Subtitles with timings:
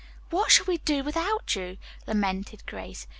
[0.31, 3.05] "What shall we do without you!" lamented Grace.